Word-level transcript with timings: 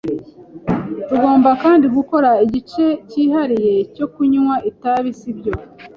Tugomba 1.07 1.49
kandi 1.63 1.85
gukora 1.97 2.29
igice 2.45 2.85
cyihariye 3.09 3.73
cyo 3.95 4.05
kunywa 4.13 4.55
itabi, 4.71 5.09
sibyo? 5.19 5.51